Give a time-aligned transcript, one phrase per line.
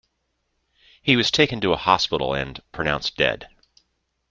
[1.03, 3.47] He was taken to a hospital and pronounced dead.